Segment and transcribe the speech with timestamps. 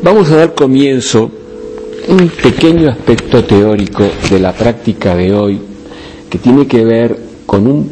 [0.00, 1.28] Vamos a dar comienzo
[2.08, 5.60] un pequeño aspecto teórico de la práctica de hoy
[6.30, 7.90] que tiene que ver con un,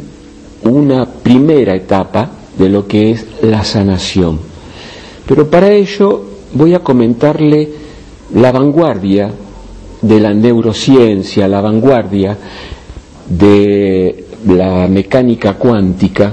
[0.63, 4.39] una primera etapa de lo que es la sanación.
[5.27, 6.23] Pero para ello
[6.55, 7.71] voy a comentarle
[8.35, 9.31] la vanguardia
[10.01, 12.39] de la neurociencia, la vanguardia
[13.29, 16.33] de la mecánica cuántica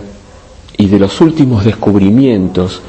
[0.78, 2.82] y de los últimos descubrimientos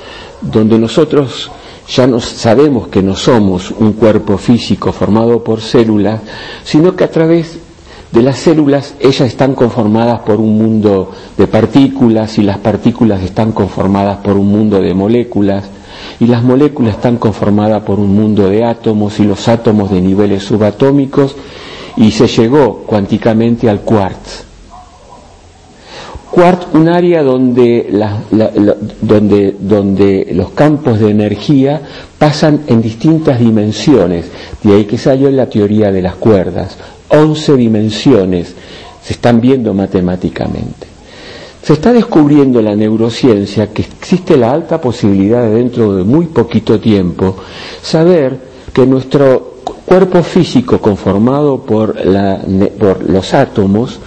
[0.42, 1.50] donde nosotros
[1.88, 6.20] ya no sabemos que no somos un cuerpo físico formado por células,
[6.64, 7.58] sino que a través
[8.10, 13.52] de las células ellas están conformadas por un mundo de partículas y las partículas están
[13.52, 15.64] conformadas por un mundo de moléculas
[16.20, 20.44] y las moléculas están conformadas por un mundo de átomos y los átomos de niveles
[20.44, 21.34] subatómicos
[21.96, 24.53] y se llegó cuánticamente al quartz.
[26.34, 27.86] Quartz, un área donde,
[30.32, 31.80] los campos de energía
[32.18, 34.24] pasan en distintas dimensiones,
[34.64, 36.76] de ahí que salió la teoría de las cuerdas.
[37.08, 38.52] Once dimensiones
[39.00, 40.88] se están viendo matemáticamente.
[41.62, 46.26] Se está descubriendo en la neurociencia que existe la alta posibilidad de dentro de muy
[46.26, 47.36] poquito tiempo
[47.80, 48.36] saber
[48.72, 52.40] que nuestro cuerpo físico conformado por, la,
[52.76, 54.00] por los átomos,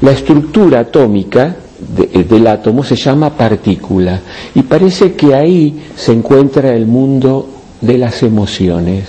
[0.00, 1.54] la estructura atómica
[1.96, 4.20] eh, del átomo se llama partícula
[4.54, 7.48] y parece que ahí se encuentra el mundo
[7.80, 9.04] de las emociones.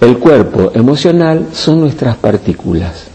[0.00, 3.06] El cuerpo emocional son nuestras partículas.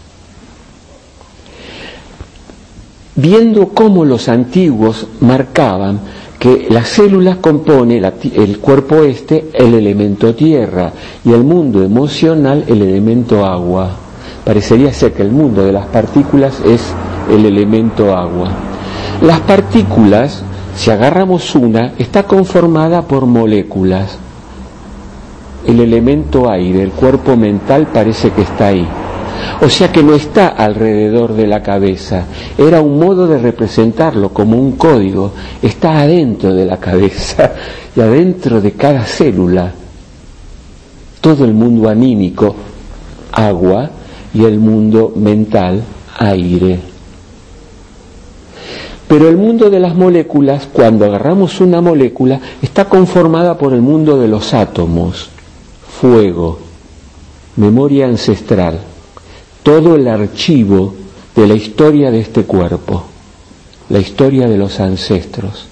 [3.14, 6.00] Viendo cómo los antiguos marcaban
[6.38, 8.02] que las células compone
[8.34, 10.92] el cuerpo este el elemento tierra
[11.24, 13.90] y el mundo emocional el elemento agua.
[14.44, 16.80] Parecería ser que el mundo de las partículas es
[17.30, 18.50] el elemento agua.
[19.22, 20.42] Las partículas,
[20.74, 24.18] si agarramos una, está conformada por moléculas.
[25.66, 28.86] El elemento aire, el cuerpo mental parece que está ahí.
[29.60, 32.24] O sea que no está alrededor de la cabeza.
[32.58, 35.32] Era un modo de representarlo como un código.
[35.62, 37.52] Está adentro de la cabeza
[37.96, 39.72] y adentro de cada célula.
[41.20, 42.56] Todo el mundo anímico,
[43.30, 43.88] agua,
[44.34, 45.82] y el mundo mental,
[46.18, 46.91] aire.
[49.12, 54.18] Pero el mundo de las moléculas, cuando agarramos una molécula, está conformada por el mundo
[54.18, 55.28] de los átomos,
[56.00, 56.58] fuego,
[57.56, 58.80] memoria ancestral,
[59.62, 60.94] todo el archivo
[61.36, 63.04] de la historia de este cuerpo,
[63.90, 65.66] la historia de los ancestros.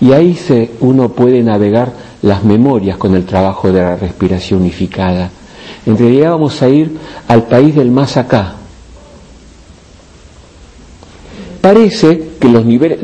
[0.00, 5.30] Y ahí se, uno puede navegar las memorias con el trabajo de la respiración unificada.
[5.86, 6.98] En realidad vamos a ir
[7.28, 8.56] al país del más acá,
[11.66, 13.00] parece que los niveles...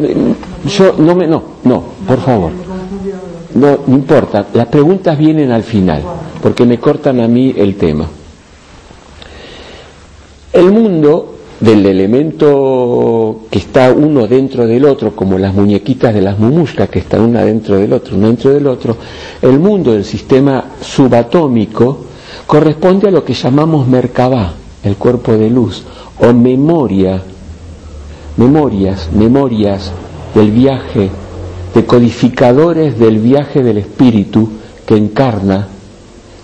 [0.69, 1.27] Yo no me...
[1.27, 2.53] No, no, por favor.
[3.57, 4.47] No, no importa.
[4.55, 6.01] Las preguntas vienen al final,
[6.41, 8.07] porque me cortan a mí el tema.
[10.53, 16.39] El mundo del elemento que está uno dentro del otro, como las muñequitas de las
[16.39, 18.97] mumushkas que están una dentro del otro, uno dentro del otro,
[19.43, 21.99] el mundo del sistema subatómico
[22.47, 25.83] corresponde a lo que llamamos Merkabah, el cuerpo de luz,
[26.21, 27.23] o memoria
[28.37, 29.93] memorias, memorias
[30.35, 31.11] del viaje,
[31.75, 34.49] decodificadores del viaje del espíritu
[34.87, 35.69] que encarna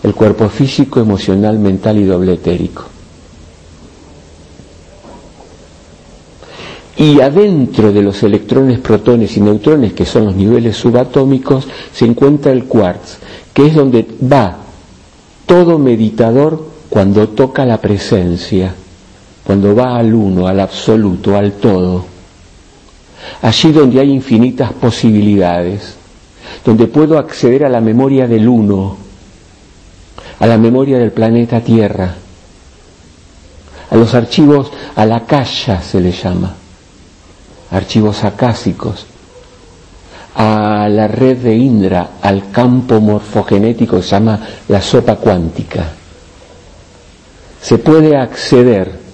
[0.03, 2.85] el cuerpo físico, emocional, mental y doble etérico.
[6.97, 12.51] Y adentro de los electrones, protones y neutrones, que son los niveles subatómicos, se encuentra
[12.51, 13.19] el quartz,
[13.55, 14.57] que es donde va
[15.47, 18.75] todo meditador cuando toca la presencia
[19.49, 22.05] cuando va al uno, al absoluto, al todo,
[23.41, 25.95] allí donde hay infinitas posibilidades,
[26.63, 28.99] donde puedo acceder a la memoria del uno,
[30.39, 32.15] a la memoria del planeta Tierra,
[33.91, 36.55] a los archivos, a la calla se le llama,
[37.71, 39.07] archivos acásicos,
[40.35, 45.91] a la red de Indra, al campo morfogenético que se llama la sopa cuántica.
[47.63, 49.08] Se puede acceder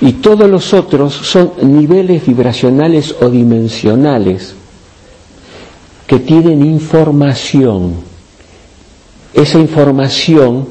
[0.00, 4.54] y todos los otros son niveles vibracionales o dimensionales
[6.06, 7.94] que tienen información
[9.36, 10.66] esa información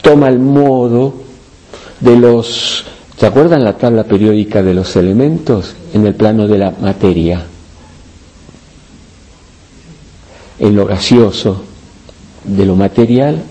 [0.00, 1.12] toma el modo
[2.00, 2.84] de los,
[3.18, 7.44] ¿se acuerdan la tabla periódica de los elementos en el plano de la materia?
[10.58, 11.62] En lo gaseoso,
[12.44, 13.42] de lo material,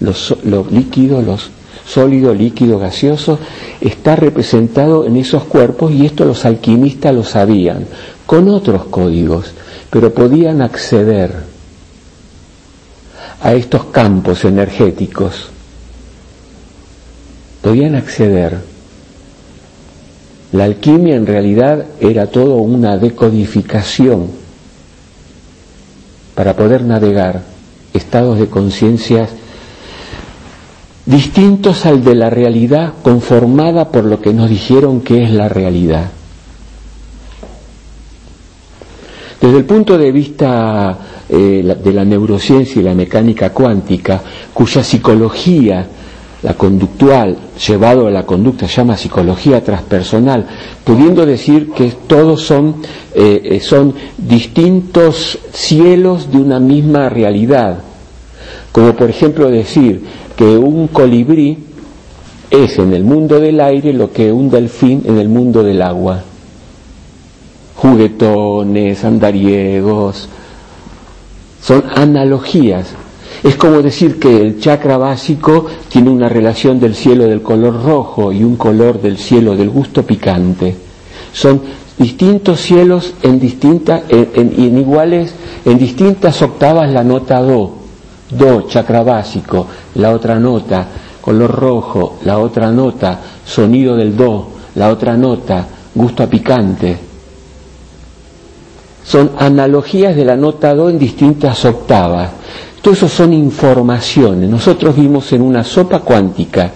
[0.00, 1.50] lo, líquido, los
[1.86, 3.38] sólido, líquido, gaseoso,
[3.80, 7.86] está representado en esos cuerpos y esto los alquimistas lo sabían,
[8.26, 9.52] con otros códigos,
[9.90, 11.32] pero podían acceder
[13.40, 15.48] a estos campos energéticos,
[17.62, 18.58] podían acceder.
[20.52, 24.30] La alquimia en realidad era todo una decodificación
[26.34, 27.42] para poder navegar
[27.92, 29.30] estados de conciencias
[31.06, 36.10] distintos al de la realidad conformada por lo que nos dijeron que es la realidad.
[39.40, 40.98] Desde el punto de vista
[41.28, 44.20] eh, de la neurociencia y la mecánica cuántica,
[44.52, 45.86] cuya psicología,
[46.42, 47.36] la conductual,
[47.66, 50.46] llevado a la conducta, se llama psicología transpersonal,
[50.82, 52.76] pudiendo decir que todos son,
[53.14, 57.78] eh, eh, son distintos cielos de una misma realidad.
[58.72, 60.02] Como por ejemplo decir,
[60.36, 61.58] que un colibrí
[62.50, 66.22] es en el mundo del aire lo que un delfín en el mundo del agua.
[67.76, 70.28] Juguetones, andariegos,
[71.60, 72.88] son analogías.
[73.42, 78.32] Es como decir que el chakra básico tiene una relación del cielo del color rojo
[78.32, 80.74] y un color del cielo del gusto picante.
[81.32, 81.60] Son
[81.98, 85.34] distintos cielos en distintas, en, iguales,
[85.64, 87.75] en distintas octavas la nota do
[88.30, 90.86] do, chakra básico, la otra nota,
[91.20, 96.98] color rojo, la otra nota, sonido del do, la otra nota, gusto a picante.
[99.04, 102.30] Son analogías de la nota do en distintas octavas.
[102.82, 104.48] Todo eso son informaciones.
[104.48, 106.72] Nosotros vimos en una sopa cuántica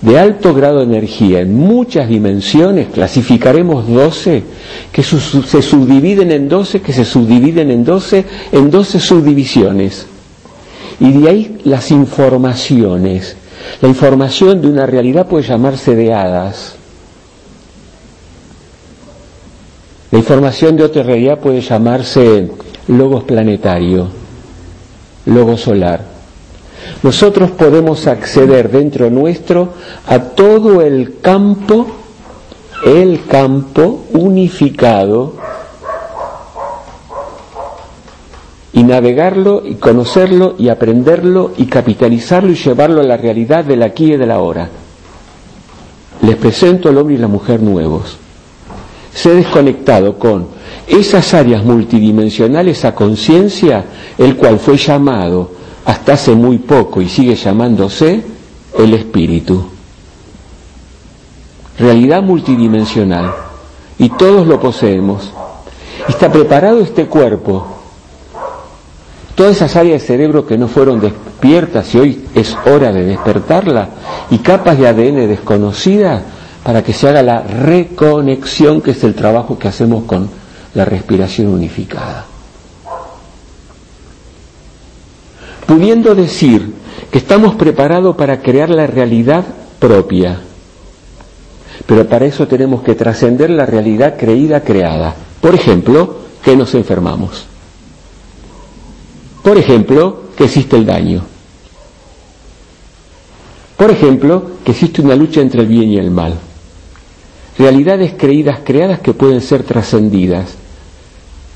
[0.00, 4.42] de alto grado de energía en muchas dimensiones, clasificaremos 12,
[4.92, 10.06] que se subdividen en 12, que se subdividen en 12, en 12 subdivisiones.
[11.00, 13.36] Y de ahí las informaciones.
[13.80, 16.74] La información de una realidad puede llamarse de hadas.
[20.10, 22.50] La información de otra realidad puede llamarse
[22.88, 24.08] logos planetario,
[25.26, 26.04] logos solar.
[27.02, 29.72] Nosotros podemos acceder dentro nuestro
[30.06, 31.86] a todo el campo,
[32.84, 35.34] el campo unificado
[38.72, 44.12] y navegarlo y conocerlo y aprenderlo y capitalizarlo y llevarlo a la realidad del aquí
[44.12, 44.68] y del ahora.
[46.22, 48.16] Les presento al hombre y la mujer nuevos.
[49.12, 50.46] Se desconectado con
[50.86, 53.84] esas áreas multidimensionales a conciencia,
[54.16, 55.50] el cual fue llamado
[55.84, 58.22] hasta hace muy poco y sigue llamándose
[58.78, 59.64] el espíritu.
[61.78, 63.32] Realidad multidimensional.
[63.98, 65.30] Y todos lo poseemos.
[66.08, 67.79] Está preparado este cuerpo
[69.40, 73.88] todas esas áreas de cerebro que no fueron despiertas y hoy es hora de despertarla,
[74.28, 76.22] y capas de ADN desconocidas
[76.62, 80.28] para que se haga la reconexión, que es el trabajo que hacemos con
[80.74, 82.26] la respiración unificada.
[85.64, 86.74] Pudiendo decir
[87.10, 89.42] que estamos preparados para crear la realidad
[89.78, 90.38] propia,
[91.86, 95.14] pero para eso tenemos que trascender la realidad creída creada.
[95.40, 97.46] Por ejemplo, que nos enfermamos.
[99.42, 101.22] Por ejemplo, que existe el daño.
[103.76, 106.34] Por ejemplo, que existe una lucha entre el bien y el mal.
[107.58, 110.54] Realidades creídas, creadas que pueden ser trascendidas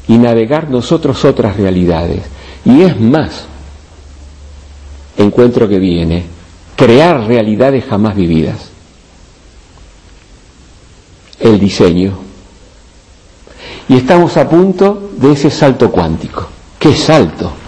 [0.09, 2.23] y navegar nosotros otras realidades.
[2.65, 3.45] Y es más,
[5.19, 6.25] encuentro que viene,
[6.77, 8.71] crear realidades jamás vividas.
[11.41, 12.13] El diseño.
[13.89, 16.49] Y estamos a punto de ese salto cuántico.
[16.79, 17.64] ¿Qué salto?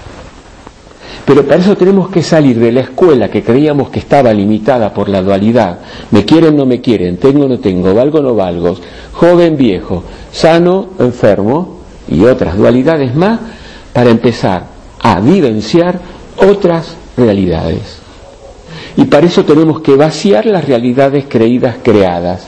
[1.27, 5.09] Pero para eso tenemos que salir de la escuela que creíamos que estaba limitada por
[5.09, 5.81] la dualidad.
[6.13, 8.77] Me quieren, no me quieren, tengo, no tengo, valgo, no valgo,
[9.13, 13.41] joven, viejo, sano, enfermo y otras dualidades más
[13.93, 14.67] para empezar
[15.03, 15.99] a vivenciar
[16.37, 17.99] otras realidades.
[18.97, 22.47] Y para eso tenemos que vaciar las realidades creídas creadas.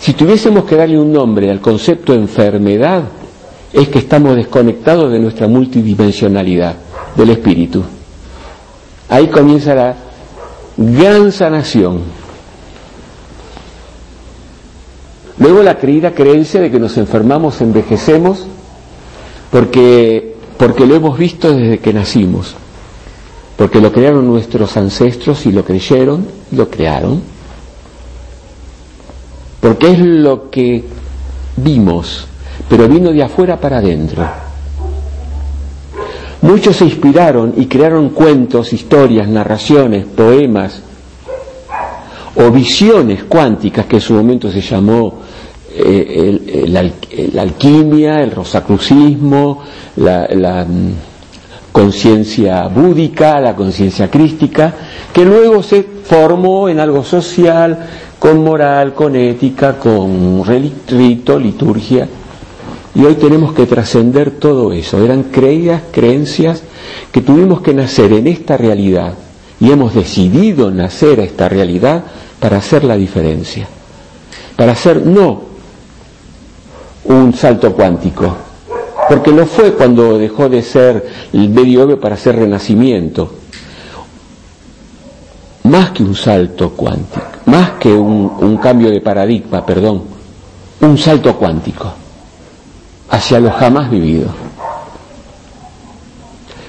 [0.00, 3.02] Si tuviésemos que darle un nombre al concepto enfermedad,
[3.76, 6.76] es que estamos desconectados de nuestra multidimensionalidad,
[7.14, 7.82] del espíritu.
[9.10, 9.94] Ahí comienza la
[10.78, 12.00] gran sanación.
[15.38, 18.46] Luego la creída creencia de que nos enfermamos, envejecemos,
[19.50, 22.54] porque porque lo hemos visto desde que nacimos,
[23.58, 27.20] porque lo crearon nuestros ancestros y lo creyeron, lo crearon,
[29.60, 30.82] porque es lo que
[31.56, 32.26] vimos,
[32.68, 34.26] pero vino de afuera para adentro.
[36.42, 40.82] Muchos se inspiraron y crearon cuentos, historias, narraciones, poemas
[42.36, 45.20] o visiones cuánticas que en su momento se llamó
[45.78, 46.68] eh,
[47.32, 49.62] la alquimia, el rosacrucismo,
[49.96, 50.92] la, mm,
[51.72, 54.72] conciencia búdica, la conciencia crística,
[55.12, 57.78] que luego se formó en algo social,
[58.18, 62.08] con moral, con ética, con rito, liturgia.
[62.96, 65.04] Y hoy tenemos que trascender todo eso.
[65.04, 66.62] Eran creídas, creencias
[67.12, 69.12] que tuvimos que nacer en esta realidad
[69.60, 72.04] y hemos decidido nacer a esta realidad
[72.40, 73.68] para hacer la diferencia.
[74.56, 75.42] Para hacer no
[77.04, 78.34] un salto cuántico,
[79.10, 83.30] porque lo fue cuando dejó de ser el medioevo para ser renacimiento.
[85.64, 90.02] Más que un salto cuántico, más que un cambio de paradigma, perdón,
[90.80, 92.05] un salto cuántico
[93.16, 94.28] hacia lo jamás vivido.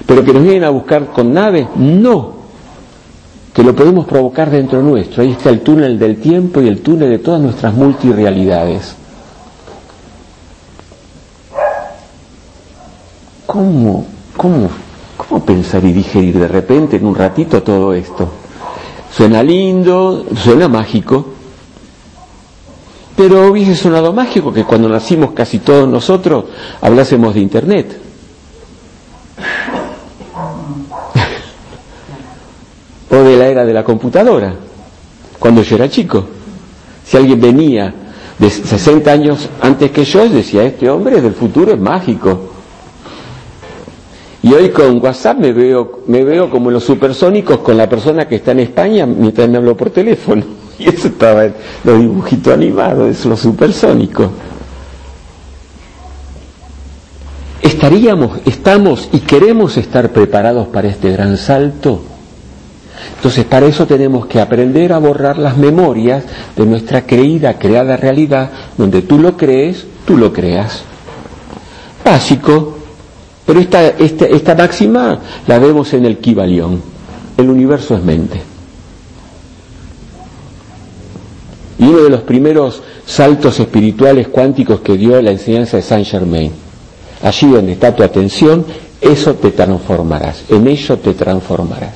[0.06, 2.32] Pero que nos vienen a buscar con naves, no,
[3.52, 5.22] que lo podemos provocar dentro nuestro.
[5.22, 8.94] Ahí está el túnel del tiempo y el túnel de todas nuestras multirealidades.
[13.44, 14.70] ¿Cómo, cómo,
[15.16, 18.28] cómo pensar y digerir de repente en un ratito todo esto?
[19.10, 21.37] Suena lindo, suena mágico,
[23.18, 26.44] pero hubiese sonado mágico que cuando nacimos casi todos nosotros
[26.80, 27.98] hablásemos de Internet.
[33.10, 34.54] o de la era de la computadora,
[35.36, 36.24] cuando yo era chico.
[37.04, 37.92] Si alguien venía
[38.38, 42.38] de 60 años antes que yo, decía, este hombre del futuro es mágico.
[44.44, 48.36] Y hoy con WhatsApp me veo, me veo como los supersónicos con la persona que
[48.36, 50.67] está en España mientras me hablo por teléfono.
[50.80, 51.54] Y eso estaba en
[51.84, 54.30] los dibujitos animados, es lo supersónico.
[57.62, 62.02] ¿Estaríamos, estamos y queremos estar preparados para este gran salto?
[63.16, 66.24] Entonces, para eso tenemos que aprender a borrar las memorias
[66.56, 70.82] de nuestra creída, creada realidad, donde tú lo crees, tú lo creas.
[72.04, 72.78] Básico,
[73.44, 76.80] pero esta, esta, esta máxima la vemos en el Kibalión.
[77.36, 78.47] El universo es mente.
[81.78, 86.52] Y uno de los primeros saltos espirituales cuánticos que dio la enseñanza de Saint Germain.
[87.22, 88.64] Allí donde está tu atención,
[89.00, 91.94] eso te transformarás, en ello te transformarás.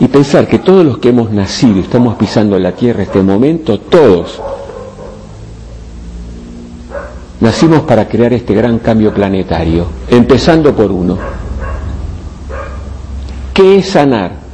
[0.00, 3.80] Y pensar que todos los que hemos nacido y estamos pisando la tierra este momento,
[3.80, 4.40] todos,
[7.40, 11.18] nacimos para crear este gran cambio planetario, empezando por uno.
[13.54, 14.45] ¿Qué es sanar?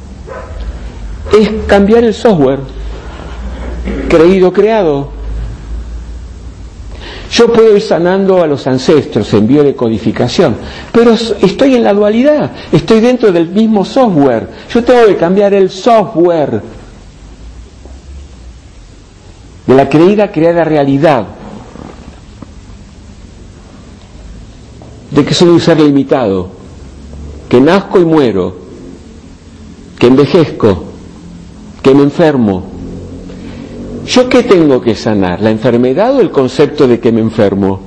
[1.33, 2.59] Es cambiar el software,
[4.07, 5.09] creído, creado,
[7.33, 10.55] yo puedo ir sanando a los ancestros en biodecodificación,
[10.91, 14.47] pero estoy en la dualidad, estoy dentro del mismo software.
[14.71, 16.61] Yo tengo que cambiar el software
[19.65, 21.25] de la creída creada realidad,
[25.09, 26.49] de que soy un ser limitado,
[27.49, 28.55] que nazco y muero,
[29.97, 30.92] que envejezco,
[31.83, 32.73] que me enfermo,
[34.05, 35.41] ¿Yo qué tengo que sanar?
[35.41, 37.79] ¿La enfermedad o el concepto de que me enfermo?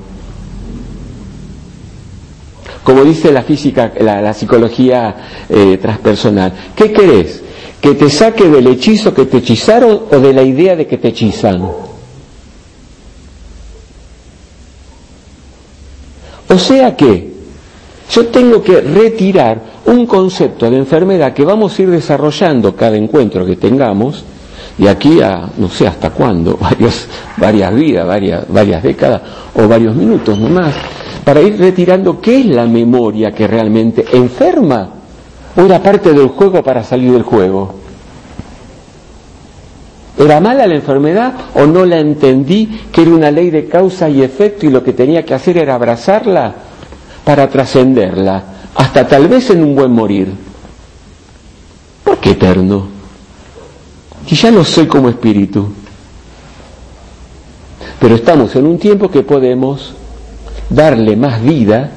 [2.82, 6.52] Como dice la física, la, psicología eh, transpersonal.
[6.74, 7.42] ¿Qué querés?
[7.80, 11.08] ¿Que te saque del hechizo que te hechizaron o de la idea de que te
[11.08, 11.62] hechizan?
[16.48, 17.35] O sea que
[18.10, 23.44] yo tengo que retirar un concepto de enfermedad que vamos a ir desarrollando cada encuentro
[23.44, 24.24] que tengamos,
[24.78, 26.58] de aquí a no sé hasta cuándo,
[27.36, 29.22] varias vidas, varias, varias décadas
[29.54, 30.74] o varios minutos nomás,
[31.24, 34.90] para ir retirando qué es la memoria que realmente enferma
[35.56, 37.74] o era parte del juego para salir del juego.
[40.18, 44.22] ¿Era mala la enfermedad o no la entendí que era una ley de causa y
[44.22, 46.54] efecto y lo que tenía que hacer era abrazarla
[47.26, 48.44] para trascenderla,
[48.76, 50.32] hasta tal vez en un buen morir?
[52.04, 52.96] ¿Por qué eterno?
[54.26, 55.68] que ya no soy como espíritu.
[58.00, 59.94] Pero estamos en un tiempo que podemos
[60.68, 61.90] darle más vida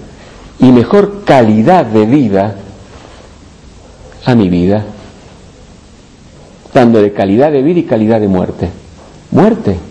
[0.59, 2.55] y mejor calidad de vida
[4.25, 4.85] a mi vida,
[6.73, 8.69] dándole calidad de vida y calidad de muerte.
[9.31, 9.88] Muerte.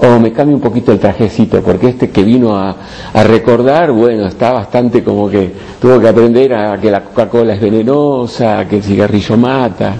[0.00, 2.76] O me cambio un poquito el trajecito, porque este que vino a,
[3.12, 7.60] a recordar, bueno, está bastante como que tuvo que aprender a que la Coca-Cola es
[7.60, 9.96] venenosa, que el cigarrillo mata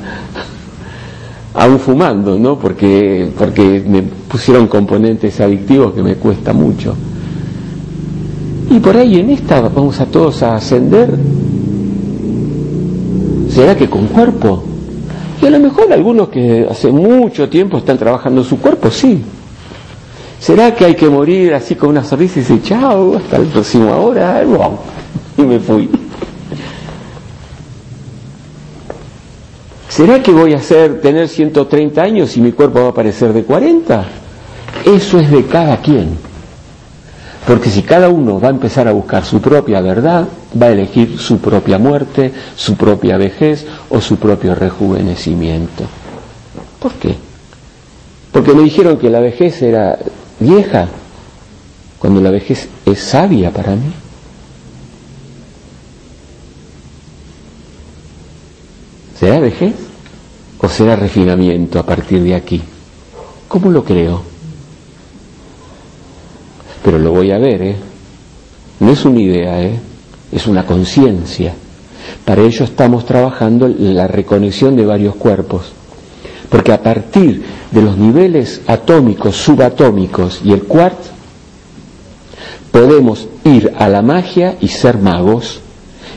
[1.59, 2.57] aún fumando, ¿no?
[2.59, 6.95] Porque, porque me pusieron componentes adictivos que me cuesta mucho.
[8.71, 11.11] Y por ahí en esta vamos a todos a ascender.
[13.51, 14.63] ¿Será que con cuerpo?
[15.43, 19.21] Y a lo mejor algunos que hace mucho tiempo están trabajando su cuerpo, sí.
[20.41, 23.93] ¿Será que hay que morir así con una sonrisa y decir, chao, hasta el próximo
[23.97, 24.43] hora?
[25.37, 25.91] Y me fui.
[29.89, 33.43] ¿Será que voy a hacer, tener 130 años y mi cuerpo va a parecer de
[33.43, 34.05] 40?
[34.85, 36.17] Eso es de cada quien.
[37.47, 40.29] Porque si cada uno va a empezar a buscar su propia verdad,
[40.61, 45.85] va a elegir su propia muerte, su propia vejez o su propio rejuvenecimiento.
[46.79, 47.17] ¿Por qué?
[48.31, 49.99] Porque me dijeron que la vejez era
[50.41, 50.89] vieja,
[51.99, 53.93] cuando la vejez es sabia para mí.
[59.19, 59.75] ¿Será vejez?
[60.61, 62.63] ¿O será refinamiento a partir de aquí?
[63.49, 64.23] ¿Cómo lo creo?
[66.85, 67.77] Pero lo voy a ver, ¿eh?
[68.81, 69.79] No es una idea, ¿eh?
[70.31, 71.55] Es una conciencia.
[72.25, 75.73] Para ello estamos trabajando la reconexión de varios cuerpos.
[76.51, 81.11] Porque a partir de los niveles atómicos, subatómicos y el quartz,
[82.71, 85.61] podemos ir a la magia y ser magos.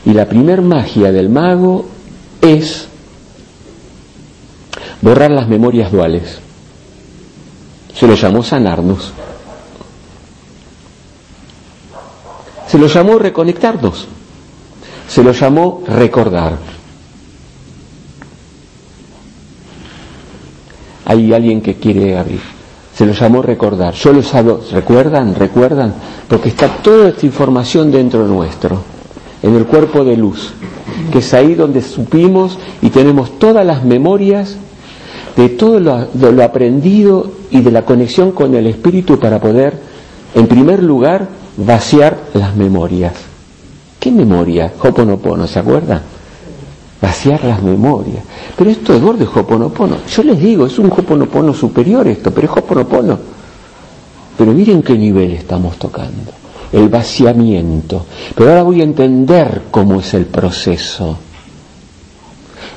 [0.06, 1.86] Y la primer magia del mago
[2.42, 2.88] es
[5.02, 6.40] borrar las memorias duales.
[7.94, 9.12] Se lo llamó sanarnos.
[12.68, 14.08] Se lo llamó reconectarnos.
[15.10, 16.71] Se lo llamó recordar.
[21.12, 22.40] Hay alguien que quiere abrir.
[22.96, 23.94] Se lo llamó recordar.
[23.94, 24.62] Yo lo sabo.
[24.72, 25.36] ¿Recuerdan?
[25.36, 25.94] ¿Recuerdan?
[26.30, 28.82] Porque está toda esta información dentro nuestro,
[29.44, 30.54] en el cuerpo de luz,
[31.12, 34.56] que es ahí donde supimos y tenemos todas las memorias
[35.36, 39.74] de todo lo, aprendido y de la conexión con el espíritu para poder,
[40.34, 43.16] en primer lugar, vaciar las memorias.
[44.00, 44.72] ¿Qué memoria?
[44.82, 46.04] Hoponopono, ¿se acuerdan?
[47.02, 48.24] Vaciar las memorias.
[48.56, 49.98] Pero esto es de Hoponopono.
[50.08, 53.18] Yo les digo, es un Hoponopono superior esto, pero es Hoponopono.
[54.38, 56.32] Pero miren qué nivel estamos tocando.
[56.72, 58.06] El vaciamiento.
[58.36, 61.18] Pero ahora voy a entender cómo es el proceso.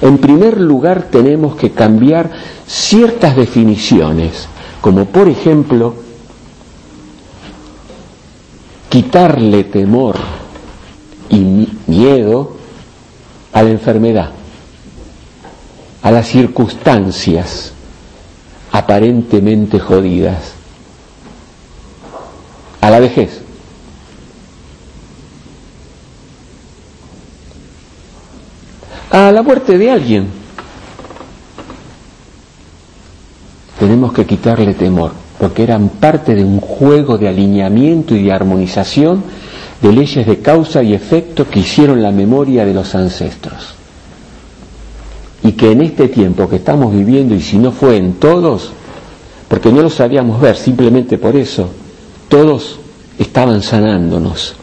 [0.00, 2.30] En primer lugar tenemos que cambiar
[2.66, 4.48] ciertas definiciones,
[4.80, 5.94] como por ejemplo
[8.88, 10.16] quitarle temor
[11.28, 12.63] y miedo
[13.54, 14.30] a la enfermedad,
[16.02, 17.72] a las circunstancias
[18.72, 20.52] aparentemente jodidas,
[22.80, 23.40] a la vejez.
[29.10, 30.26] a la muerte de alguien.
[33.78, 39.22] Tenemos que quitarle temor, porque eran parte de un juego de alineamiento y de armonización
[39.84, 43.74] de leyes de causa y efecto que hicieron la memoria de los ancestros.
[45.42, 48.72] Y que en este tiempo que estamos viviendo, y si no fue en todos,
[49.46, 51.68] porque no lo sabíamos ver, simplemente por eso,
[52.30, 52.78] todos
[53.18, 54.54] estaban sanándonos.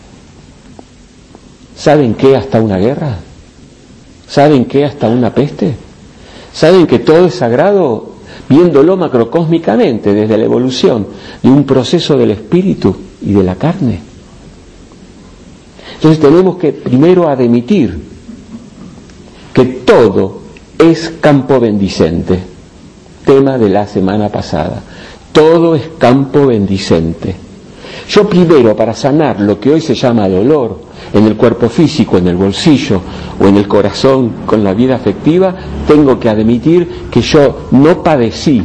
[1.77, 3.19] ¿Saben qué hasta una guerra?
[4.27, 4.85] ¿Saben qué?
[4.85, 5.75] Hasta una peste.
[6.51, 8.15] ¿Saben que todo es sagrado?
[8.49, 11.05] Viéndolo macrocósmicamente desde la evolución
[11.43, 14.10] de un proceso del espíritu y de la carne.
[16.01, 17.95] Entonces tenemos que primero admitir
[19.53, 20.39] que todo
[20.79, 22.39] es campo bendicente.
[23.23, 24.81] Tema de la semana pasada.
[25.31, 27.35] Todo es campo bendicente.
[28.09, 30.79] Yo primero, para sanar lo que hoy se llama dolor,
[31.13, 32.99] en el cuerpo físico, en el bolsillo
[33.39, 35.53] o en el corazón con la vida afectiva,
[35.87, 38.63] tengo que admitir que yo no padecí,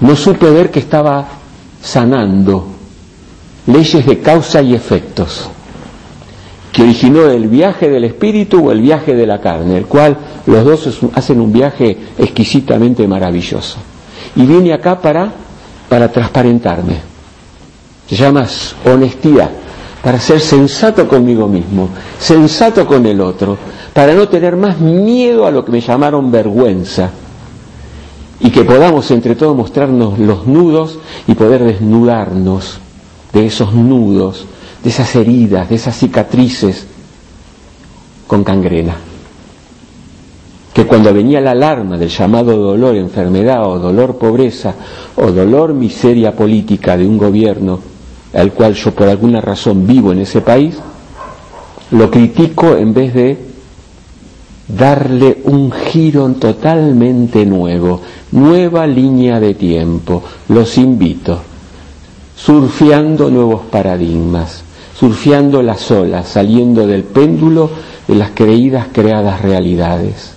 [0.00, 1.28] no supe ver que estaba
[1.82, 2.75] sanando
[3.66, 5.50] leyes de causa y efectos
[6.76, 10.62] que originó el viaje del espíritu o el viaje de la carne, el cual los
[10.62, 13.78] dos hacen un viaje exquisitamente maravilloso.
[14.36, 15.32] Y vine acá para,
[15.88, 17.00] para transparentarme.
[18.06, 18.46] Se llama
[18.84, 19.48] honestidad
[20.02, 21.88] para ser sensato conmigo mismo,
[22.20, 23.56] sensato con el otro,
[23.94, 27.08] para no tener más miedo a lo que me llamaron vergüenza
[28.38, 32.80] y que podamos entre todos mostrarnos los nudos y poder desnudarnos
[33.36, 34.46] de esos nudos,
[34.82, 36.86] de esas heridas, de esas cicatrices
[38.26, 38.96] con cangrena.
[40.72, 44.74] que cuando venía la alarma del llamado dolor, enfermedad o dolor pobreza
[45.16, 47.78] o dolor miseria política de un gobierno
[48.34, 50.76] al cual yo por alguna razón vivo en ese país,
[51.90, 53.38] lo critico en vez de
[54.68, 58.00] darle un giro totalmente nuevo,
[58.32, 60.22] nueva línea de tiempo.
[60.48, 61.40] Los invito,
[62.36, 64.62] surfeando nuevos paradigmas,
[64.98, 67.70] surfeando las olas, saliendo del péndulo
[68.06, 70.32] de las creídas creadas realidades.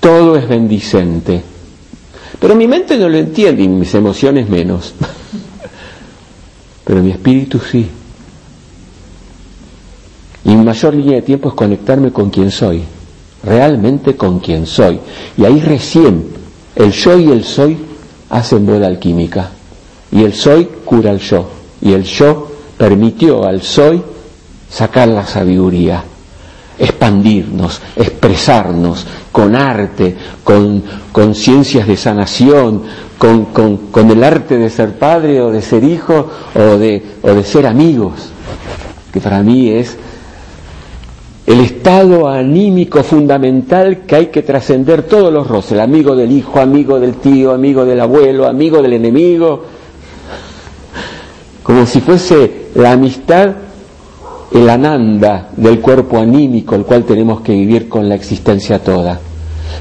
[0.00, 1.42] Todo es bendicente,
[2.40, 4.94] pero mi mente no lo entiende y mis emociones menos,
[6.84, 7.88] pero mi espíritu sí.
[10.44, 12.82] Y mi mayor línea de tiempo es conectarme con quien soy,
[13.42, 14.98] realmente con quien soy.
[15.36, 16.26] Y ahí recién
[16.74, 17.76] el yo y el soy
[18.30, 19.50] hacen boda alquímica.
[20.12, 21.48] Y el soy cura al yo.
[21.80, 24.02] Y el yo permitió al soy
[24.70, 26.04] sacar la sabiduría,
[26.78, 32.82] expandirnos, expresarnos con arte, con, conciencias de sanación,
[33.18, 37.44] con, con, el arte de ser padre o de ser hijo o de, o de
[37.44, 38.30] ser amigos,
[39.12, 39.96] que para mí es
[41.46, 46.60] el estado anímico fundamental que hay que trascender todos los roces, el amigo del hijo,
[46.60, 49.64] amigo del tío, amigo del abuelo, amigo del enemigo,
[51.68, 53.50] como si fuese la amistad,
[54.52, 59.20] el ananda del cuerpo anímico, el cual tenemos que vivir con la existencia toda.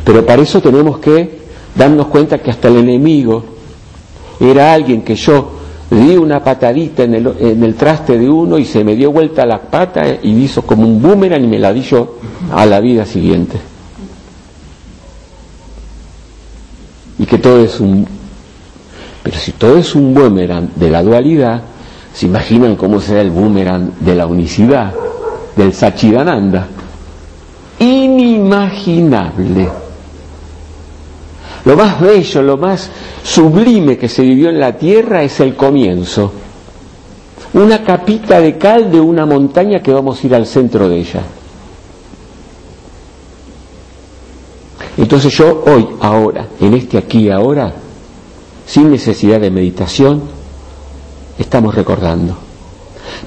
[0.03, 1.37] Pero para eso tenemos que
[1.73, 3.41] darnos cuenta que hasta el enemigo
[4.37, 5.49] era alguien que yo
[5.89, 9.45] di una patadita en el, en el, traste de uno y se me dio vuelta
[9.45, 12.17] la pata y hizo como un boomerang y me la di yo
[12.51, 13.57] a la vida siguiente.
[17.17, 18.05] Y que todo es un...
[19.23, 21.61] Pero si todo es un boomerang de la dualidad,
[22.17, 24.91] ¿se imaginan cómo será el boomerang de la unicidad,
[25.55, 26.65] del Sachidananda?
[27.77, 29.69] Inimaginable.
[31.63, 32.89] Lo más bello, lo más
[33.21, 36.31] sublime que se vivió en la tierra es el comienzo.
[37.53, 41.21] Una capita de cal de una montaña que vamos a ir al centro de ella.
[44.97, 47.71] Entonces yo hoy, ahora, en este aquí ahora,
[48.65, 50.36] sin necesidad de meditación,
[51.37, 52.35] estamos recordando.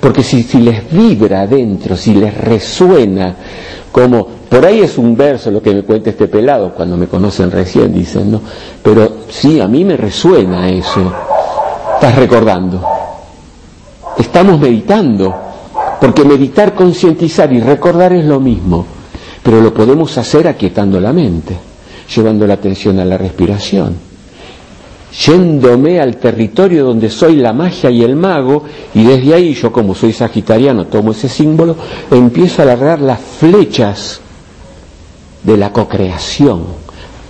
[0.00, 3.34] Porque si, si les vibra adentro, si les resuena
[3.92, 7.50] como, por ahí es un verso lo que me cuenta este pelado, cuando me conocen
[7.50, 8.40] recién dicen, ¿no?
[8.82, 11.12] Pero sí, a mí me resuena eso.
[11.94, 12.82] Estás recordando.
[14.16, 15.34] Estamos meditando,
[16.00, 18.86] porque meditar, concientizar y recordar es lo mismo,
[19.42, 21.56] pero lo podemos hacer aquietando la mente,
[22.14, 24.09] llevando la atención a la respiración
[25.12, 29.94] yéndome al territorio donde soy la magia y el mago, y desde ahí yo como
[29.94, 31.76] soy sagitariano tomo ese símbolo,
[32.10, 34.20] empiezo a alargar las flechas
[35.42, 36.64] de la cocreación,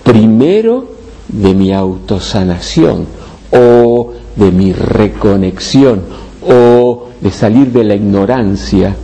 [0.03, 0.89] primero
[1.29, 3.07] de mi autosanación
[3.53, 6.03] o de mi reconexión
[6.47, 8.97] o de salir de la ignorancia,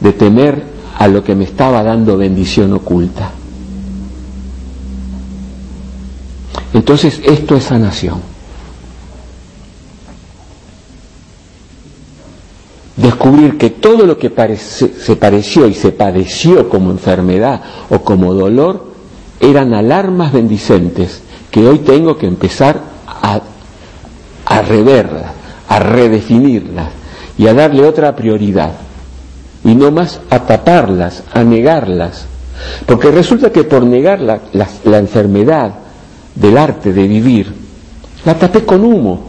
[0.00, 0.62] de temer
[0.98, 3.32] a lo que me estaba dando bendición oculta.
[6.74, 8.20] Entonces esto es sanación.
[12.96, 18.92] Descubrir que todo lo que se pareció y se padeció como enfermedad o como dolor
[19.40, 25.30] eran alarmas bendicentes que hoy tengo que empezar a, reverlas,
[25.68, 26.88] a redefinirlas
[27.38, 28.72] y a darle otra prioridad.
[29.64, 32.26] Y no más a taparlas, a negarlas.
[32.86, 35.83] Porque resulta que por negar la enfermedad,
[36.34, 37.52] del arte de vivir,
[38.24, 39.20] la tapé con humo,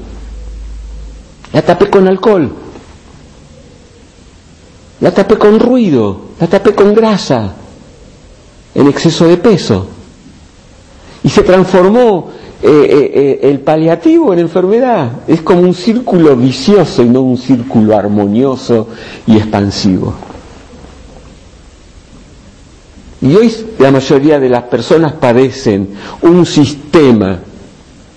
[1.54, 2.52] la tapé con alcohol,
[5.02, 7.54] la tapé con ruido, la tapé con grasa,
[8.74, 9.88] en exceso de peso.
[11.24, 12.30] Y se transformó
[12.62, 15.12] eh, eh, eh, el paliativo en enfermedad.
[15.28, 18.88] Es como un círculo vicioso y no un círculo armonioso
[19.28, 20.14] y expansivo.
[23.26, 25.90] Y hoy la mayoría de las personas padecen
[26.22, 27.40] un sistema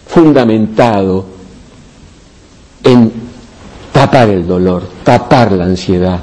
[0.06, 1.24] fundamentado
[2.84, 3.10] en
[3.90, 6.20] tapar el dolor, tapar la ansiedad,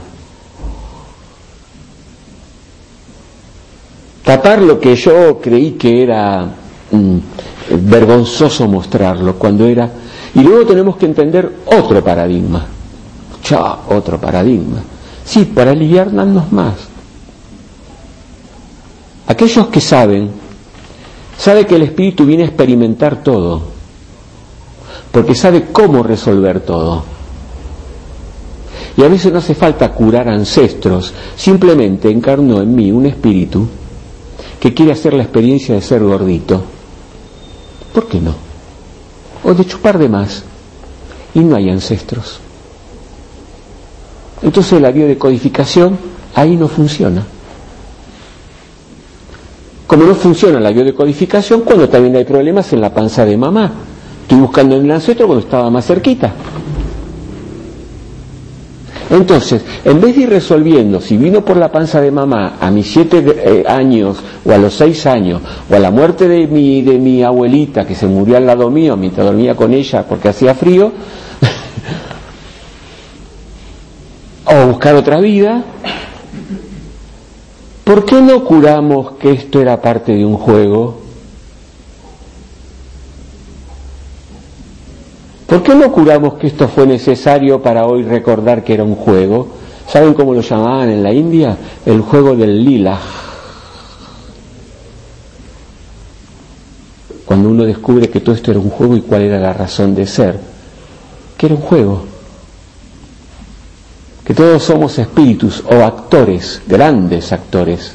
[4.24, 6.46] tapar lo que yo creí que era
[6.92, 7.18] mm,
[7.90, 9.90] vergonzoso mostrarlo cuando era...
[10.36, 12.64] Y luego tenemos que entender otro paradigma,
[13.50, 14.78] ya otro paradigma,
[15.26, 16.95] sí, para aliviarnos más.
[19.28, 20.30] Aquellos que saben,
[21.38, 23.62] sabe que el Espíritu viene a experimentar todo,
[25.12, 27.04] porque sabe cómo resolver todo.
[28.98, 33.68] Y a veces no hace falta curar ancestros, simplemente encarnó en mí un espíritu
[34.60, 36.64] que quiere hacer la experiencia de ser gordito.
[37.94, 38.34] ¿Por qué no?
[39.44, 40.44] O de chupar de más.
[41.34, 42.40] Y no hay ancestros.
[44.42, 45.98] Entonces la biodecodificación
[46.34, 47.26] ahí no funciona.
[49.88, 53.72] Como no funciona la biodecodificación cuando también hay problemas en la panza de mamá.
[54.24, 56.34] Estoy buscando en el ancestro cuando estaba más cerquita.
[59.10, 62.92] Entonces, en vez de ir resolviendo si vino por la panza de mamá a mis
[62.92, 66.98] siete eh, años o a los seis años o a la muerte de mi, de
[66.98, 70.92] mi abuelita que se murió al lado mío mientras dormía con ella porque hacía frío,
[74.46, 75.64] o buscar otra vida,
[77.86, 81.06] ¿por qué no curamos que esto era parte de un juego?
[85.48, 89.48] ¿Por qué no curamos que esto fue necesario para hoy recordar que era un juego?
[89.88, 91.56] ¿Saben cómo lo llamaban en la India?
[91.86, 93.00] El juego del lila.
[97.24, 100.08] Cuando uno descubre que todo esto era un juego y cuál era la razón de
[100.08, 100.40] ser,
[101.38, 102.15] que era un juego.
[104.26, 107.94] Que todos somos espíritus o actores, grandes actores,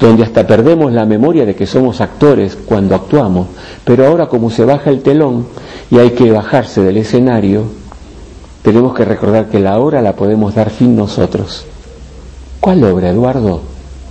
[0.00, 3.48] donde hasta perdemos la memoria de que somos actores cuando actuamos,
[3.84, 5.46] pero ahora como se baja el telón
[5.90, 7.64] y hay que bajarse del escenario,
[8.62, 11.66] tenemos que recordar que la obra la podemos dar fin nosotros.
[12.60, 13.60] ¿Cuál obra, Eduardo?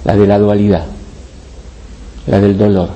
[0.05, 0.85] La de la dualidad,
[2.27, 2.89] la del dolor,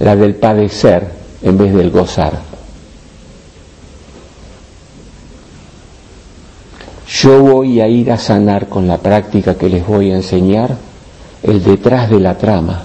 [0.00, 1.08] la del padecer
[1.42, 2.53] en vez del gozar.
[7.24, 10.76] Yo voy a ir a sanar con la práctica que les voy a enseñar
[11.42, 12.82] el detrás de la trama.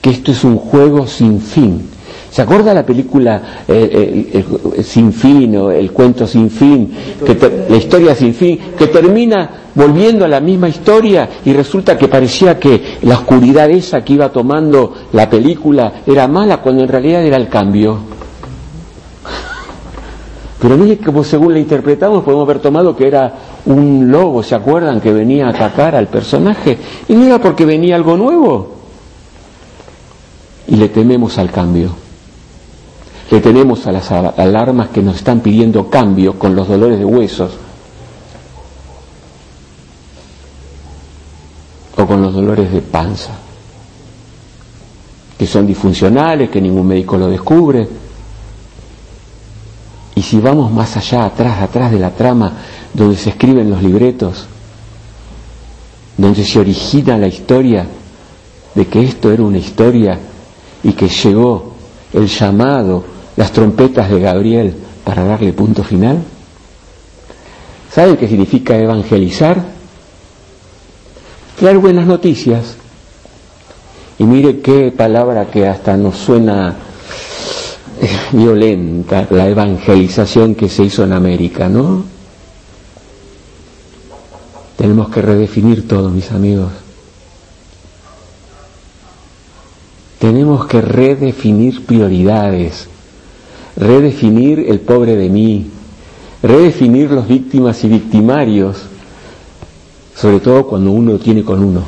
[0.00, 1.88] Que esto es un juego sin fin.
[2.30, 6.94] ¿Se acuerda la película eh, eh, Sin Fin o el cuento Sin Fin,
[7.26, 7.36] que
[7.68, 12.56] la historia Sin Fin, que termina volviendo a la misma historia y resulta que parecía
[12.56, 17.36] que la oscuridad esa que iba tomando la película era mala cuando en realidad era
[17.36, 18.11] el cambio?
[20.62, 23.34] Pero mire como según la interpretamos podemos haber tomado que era
[23.66, 25.00] un lobo, ¿se acuerdan?
[25.00, 26.78] Que venía a atacar al personaje.
[27.08, 28.76] Y no era porque venía algo nuevo.
[30.68, 31.90] Y le tememos al cambio.
[33.32, 37.50] Le tenemos a las alarmas que nos están pidiendo cambio con los dolores de huesos.
[41.96, 43.32] O con los dolores de panza.
[45.36, 47.88] Que son disfuncionales, que ningún médico lo descubre
[50.14, 52.52] y si vamos más allá, atrás, atrás de la trama,
[52.92, 54.46] donde se escriben los libretos,
[56.16, 57.86] donde se origina la historia
[58.74, 60.18] de que esto era una historia
[60.82, 61.72] y que llegó
[62.12, 63.04] el llamado,
[63.36, 66.22] las trompetas de Gabriel para darle punto final?
[67.90, 69.62] ¿Saben qué significa evangelizar?
[71.58, 72.76] Traer buenas noticias.
[74.18, 76.76] Y mire qué palabra que hasta nos suena
[78.32, 82.04] violenta la evangelización que se hizo en América, ¿no?
[84.76, 86.72] Tenemos que redefinir todo, mis amigos.
[90.18, 92.88] Tenemos que redefinir prioridades,
[93.76, 95.70] redefinir el pobre de mí,
[96.42, 98.82] redefinir los víctimas y victimarios,
[100.16, 101.84] sobre todo cuando uno tiene con uno,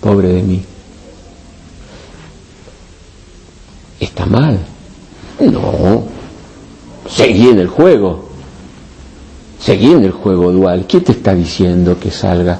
[0.00, 0.62] pobre de mí.
[3.98, 4.75] Está mal.
[5.40, 6.02] No,
[7.08, 8.24] seguí en el juego.
[9.58, 10.86] Seguí en el juego dual.
[10.88, 12.58] ¿Quién te está diciendo que salga?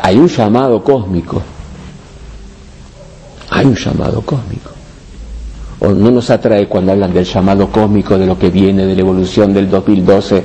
[0.00, 1.42] hay un llamado cósmico.
[3.50, 4.70] Hay un llamado cósmico.
[5.80, 9.00] O no nos atrae cuando hablan del llamado cósmico, de lo que viene, de la
[9.00, 10.44] evolución del 2012,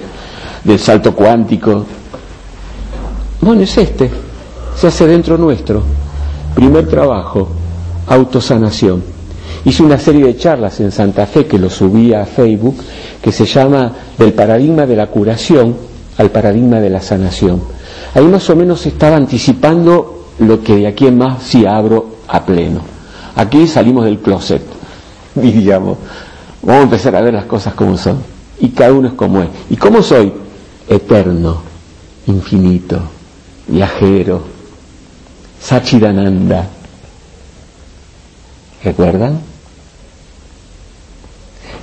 [0.63, 1.85] del salto cuántico.
[3.41, 4.09] Bueno, es este.
[4.75, 5.83] Se hace dentro nuestro.
[6.55, 7.47] Primer trabajo,
[8.07, 9.18] autosanación
[9.65, 12.77] hice una serie de charlas en Santa Fe que lo subí a Facebook,
[13.21, 15.75] que se llama Del paradigma de la curación
[16.17, 17.61] al paradigma de la sanación.
[18.13, 22.45] Ahí más o menos estaba anticipando lo que de aquí en más sí abro a
[22.45, 22.81] pleno.
[23.35, 24.61] Aquí salimos del closet,
[25.35, 25.97] diríamos.
[26.61, 28.21] Vamos a empezar a ver las cosas como son.
[28.59, 29.49] Y cada uno es como es.
[29.69, 30.33] ¿Y cómo soy?
[30.89, 31.61] Eterno,
[32.27, 32.99] infinito,
[33.67, 34.43] viajero,
[35.61, 36.67] Sachidananda.
[38.83, 39.48] ¿Recuerdan?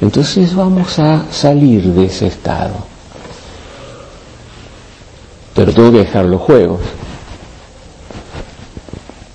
[0.01, 2.75] Entonces vamos a salir de ese estado.
[5.55, 6.81] Pero tengo que dejar los juegos.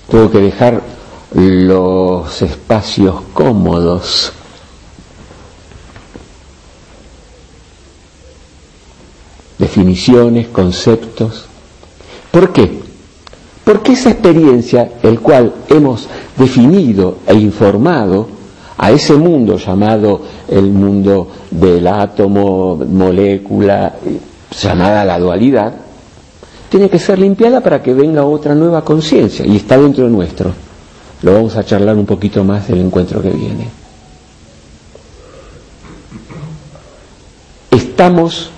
[0.08, 0.82] Tengo que dejar
[1.34, 4.32] los espacios cómodos.
[9.58, 11.46] Definiciones, conceptos,
[12.32, 12.80] ¿Por qué?
[13.62, 18.26] Porque esa experiencia, el cual hemos definido e informado
[18.82, 23.94] a ese mundo llamado el mundo del átomo, molécula,
[24.60, 25.72] llamada la dualidad,
[26.68, 30.50] tiene que ser limpiada para que venga otra nueva conciencia y está dentro de nuestro.
[31.22, 33.68] Lo vamos a charlar un poquito más del encuentro que viene.
[37.70, 38.50] Estamos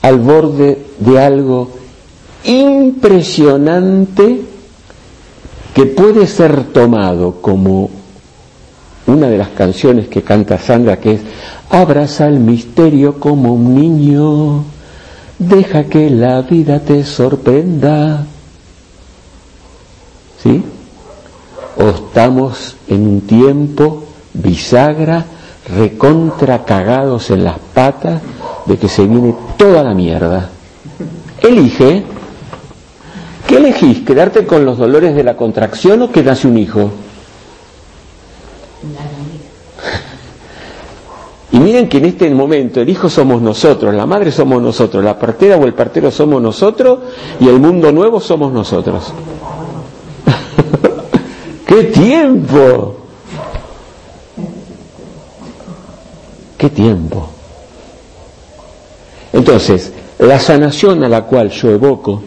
[0.00, 1.72] al borde de algo
[2.44, 4.40] impresionante
[5.74, 8.05] que puede ser tomado como
[9.06, 11.20] una de las canciones que canta Sandra, que es
[11.70, 14.64] Abraza el misterio como un niño,
[15.38, 18.24] deja que la vida te sorprenda.
[20.42, 20.62] ¿Sí?
[21.78, 25.24] O estamos en un tiempo bisagra,
[25.76, 28.20] recontra cagados en las patas
[28.66, 30.50] de que se viene toda la mierda.
[31.40, 32.04] Elige.
[33.46, 34.00] ¿Qué elegís?
[34.00, 36.90] ¿Quedarte con los dolores de la contracción o quedarse un hijo?
[41.66, 45.56] Miren que en este momento el hijo somos nosotros, la madre somos nosotros, la partera
[45.56, 47.00] o el partero somos nosotros
[47.40, 49.12] y el mundo nuevo somos nosotros.
[51.66, 52.98] ¡Qué tiempo!
[56.56, 57.30] ¡Qué tiempo!
[59.32, 62.22] Entonces, la sanación a la cual yo evoco,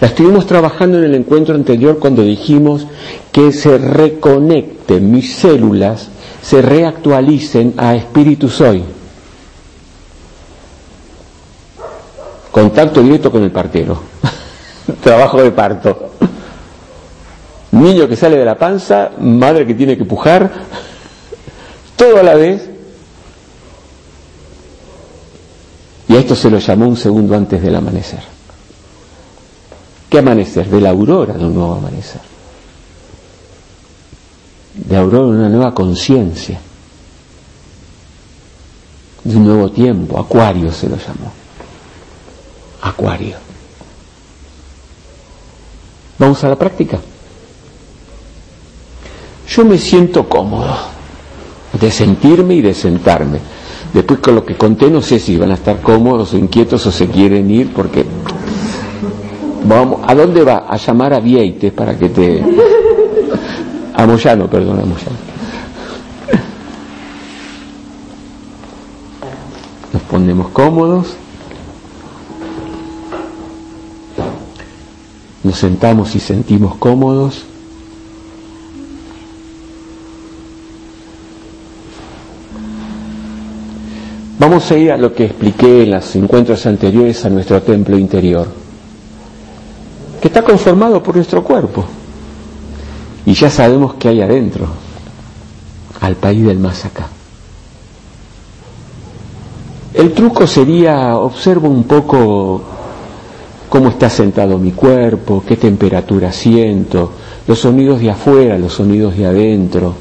[0.00, 2.88] la estuvimos trabajando en el encuentro anterior cuando dijimos
[3.30, 6.08] que se reconecten mis células
[6.44, 8.84] se reactualicen a espíritu soy.
[12.50, 13.98] Contacto directo con el partero.
[15.02, 16.10] Trabajo de parto.
[17.72, 20.52] Niño que sale de la panza, madre que tiene que pujar,
[21.96, 22.70] todo a la vez.
[26.06, 28.20] Y a esto se lo llamó un segundo antes del amanecer.
[30.10, 30.68] ¿Qué amanecer?
[30.68, 32.33] De la aurora de un nuevo amanecer
[34.74, 36.60] de aurora una nueva conciencia,
[39.22, 41.32] de un nuevo tiempo, Acuario se lo llamó.
[42.82, 43.36] Acuario.
[46.18, 46.98] Vamos a la práctica.
[49.48, 50.76] Yo me siento cómodo
[51.80, 53.38] de sentirme y de sentarme.
[53.92, 56.90] Después con lo que conté no sé si van a estar cómodos o inquietos o
[56.92, 58.04] se quieren ir porque
[59.64, 60.66] vamos, ¿a dónde va?
[60.68, 62.44] A llamar a Vieites para que te
[63.94, 65.16] a Moyano, perdón, a Moyano.
[69.92, 71.14] Nos ponemos cómodos.
[75.44, 77.44] Nos sentamos y sentimos cómodos.
[84.38, 88.48] Vamos a ir a lo que expliqué en los encuentros anteriores a nuestro templo interior,
[90.20, 91.84] que está conformado por nuestro cuerpo.
[93.26, 94.66] Y ya sabemos qué hay adentro,
[96.00, 97.08] al país del más acá.
[99.94, 102.60] El truco sería, observo un poco
[103.68, 107.12] cómo está sentado mi cuerpo, qué temperatura siento,
[107.46, 109.94] los sonidos de afuera, los sonidos de adentro.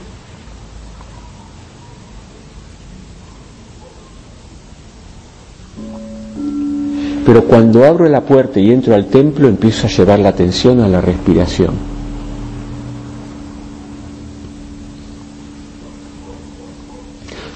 [7.25, 10.87] Pero cuando abro la puerta y entro al templo empiezo a llevar la atención a
[10.87, 11.92] la respiración.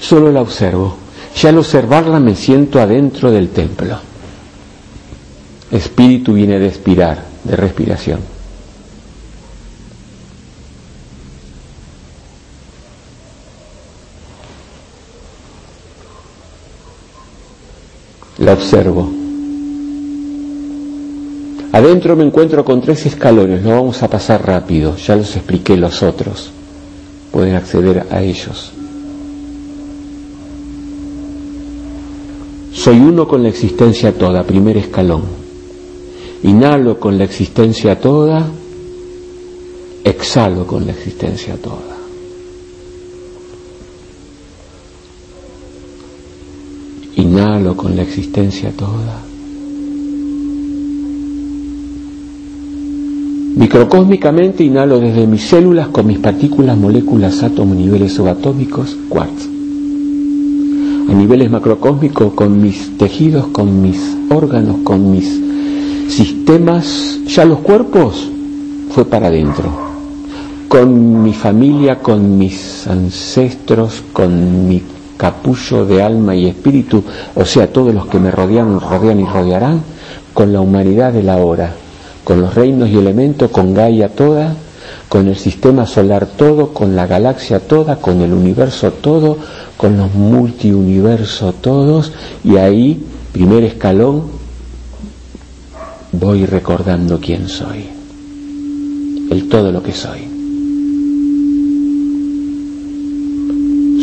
[0.08, 0.96] Solo la observo.
[1.36, 4.00] Ya al observarla me siento adentro del templo.
[5.70, 8.20] Espíritu viene de expirar, de respiración.
[18.40, 19.10] La observo.
[21.74, 26.02] Adentro me encuentro con tres escalones, no vamos a pasar rápido, ya los expliqué los
[26.02, 26.50] otros.
[27.32, 28.72] Pueden acceder a ellos.
[32.78, 35.24] Soy uno con la existencia toda, primer escalón.
[36.44, 38.48] Inhalo con la existencia toda,
[40.04, 41.98] exhalo con la existencia toda.
[47.16, 49.24] Inhalo con la existencia toda.
[53.56, 59.57] Microcósmicamente inhalo desde mis células con mis partículas, moléculas, átomos, niveles subatómicos, quartz
[61.10, 64.00] a niveles macrocósmicos con mis tejidos, con mis
[64.30, 65.40] órganos, con mis
[66.10, 68.30] sistemas, ya los cuerpos
[68.92, 69.70] fue para adentro,
[70.68, 74.82] con mi familia, con mis ancestros, con mi
[75.18, 77.04] capullo de alma y espíritu,
[77.36, 79.82] o sea, todos los que me rodean, rodean y rodearán,
[80.34, 81.74] con la humanidad de la hora,
[82.24, 84.56] con los reinos y elementos, con Gaia toda,
[85.10, 89.38] con el sistema solar todo, con la galaxia toda, con el universo todo,
[89.78, 92.12] con los multiuniversos todos,
[92.44, 93.00] y ahí,
[93.32, 94.24] primer escalón,
[96.12, 97.86] voy recordando quién soy,
[99.30, 100.38] el todo lo que soy.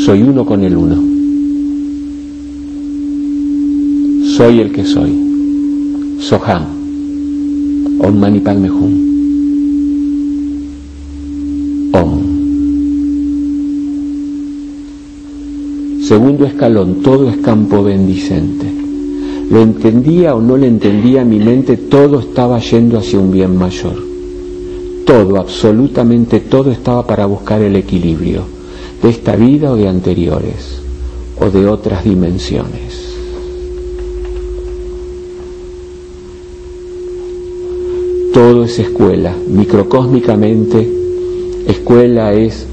[0.04, 0.96] Soy uno con el uno.
[4.36, 6.18] Soy el que soy.
[6.20, 6.64] Soham.
[8.00, 9.03] Om Mani Padme Hum.
[16.14, 18.66] Segundo escalón, todo es campo bendicente.
[19.50, 23.96] Lo entendía o no lo entendía mi mente, todo estaba yendo hacia un bien mayor.
[25.04, 28.42] Todo, absolutamente todo estaba para buscar el equilibrio
[29.02, 30.80] de esta vida o de anteriores
[31.40, 33.16] o de otras dimensiones.
[38.32, 40.88] Todo es escuela, microcósmicamente,
[41.66, 42.68] escuela es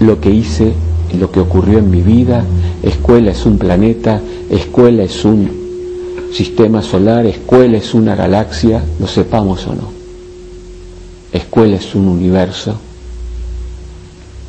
[0.00, 0.74] lo que hice,
[1.14, 2.44] lo que ocurrió en mi vida,
[2.82, 5.50] escuela es un planeta, escuela es un
[6.32, 9.96] sistema solar, escuela es una galaxia, lo sepamos o no.
[11.32, 12.74] Escuela es un universo,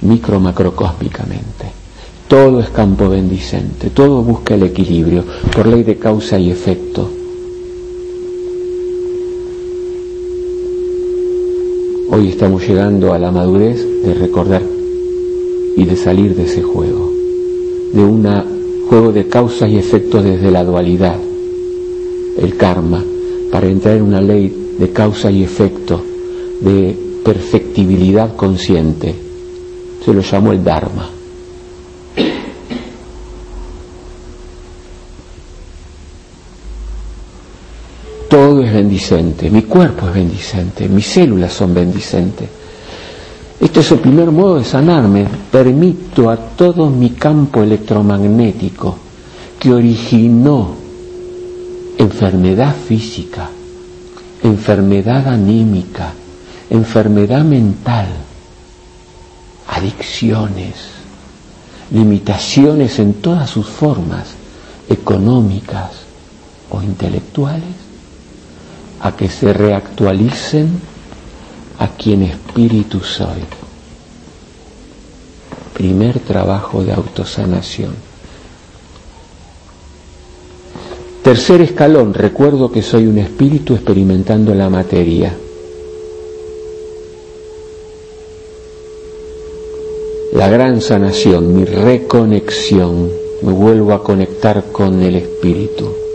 [0.02, 1.66] micro macrocósmicamente.
[2.28, 5.24] Todo es campo bendicente, todo busca el equilibrio
[5.56, 7.10] por ley de causa y efecto.
[12.10, 14.77] Hoy estamos llegando a la madurez de recordar
[15.78, 17.12] y de salir de ese juego,
[17.94, 18.28] de un
[18.90, 21.20] juego de causas y efectos desde la dualidad,
[22.40, 23.04] el karma,
[23.52, 26.04] para entrar en una ley de causa y efecto,
[26.62, 29.14] de perfectibilidad consciente.
[30.04, 31.10] Se lo llamó el Dharma.
[38.28, 42.50] Todo es bendicente, mi cuerpo es bendicente, mis células son bendicentes.
[43.60, 45.28] Este es el primer modo de sanarme.
[45.52, 48.98] Permito a todo mi campo electromagnético
[49.60, 50.76] que originó
[51.98, 53.50] enfermedad física,
[54.44, 56.14] enfermedad anímica,
[56.70, 58.08] enfermedad mental,
[59.70, 60.76] adicciones,
[61.92, 64.28] limitaciones en todas sus formas,
[64.88, 65.92] económicas
[66.70, 67.64] o intelectuales,
[69.02, 70.80] a que se reactualicen
[71.80, 73.44] a quien espíritu soy.
[75.74, 77.94] Primer trabajo de autosanación.
[81.24, 85.36] Tercer escalón, recuerdo que soy un espíritu experimentando la materia.
[90.34, 93.12] La gran sanación, mi reconexión,
[93.42, 96.07] me vuelvo a conectar con el espíritu.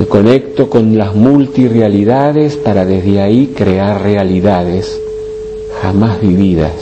[0.00, 4.98] Me conecto con las multirealidades para desde ahí crear realidades
[5.82, 6.72] jamás vividas.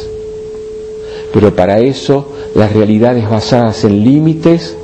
[1.33, 4.77] Pero para eso las realidades basadas en límites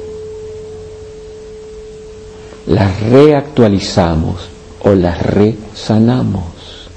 [2.66, 4.48] las reactualizamos
[4.82, 6.88] o las resanamos.